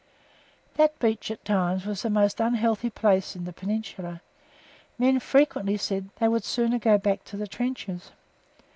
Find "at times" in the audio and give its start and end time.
1.29-1.85